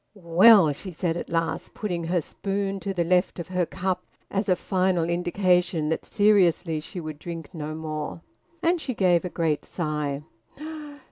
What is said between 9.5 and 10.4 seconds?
sigh.